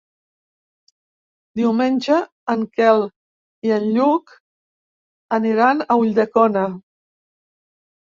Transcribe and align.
Diumenge 1.59 2.15
en 2.53 2.63
Quel 2.77 3.01
i 3.69 3.73
en 3.75 3.85
Lluc 3.97 4.33
aniran 5.39 5.85
a 5.85 5.99
Ulldecona. 6.05 6.65